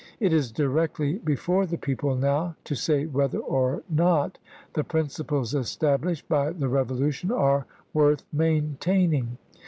[0.19, 4.39] It is directly before the people now to say whether or not
[4.73, 9.37] the principles established by the Revolution are worth maintaining.